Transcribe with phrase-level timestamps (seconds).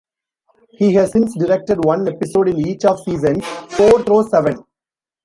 [0.71, 4.63] He has since directed one episode in each of seasons four through seven.